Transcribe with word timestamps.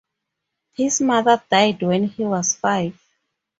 His 0.73 0.99
mother 0.99 1.39
died 1.47 1.83
when 1.83 2.05
he 2.05 2.25
was 2.25 2.55
five. 2.55 2.99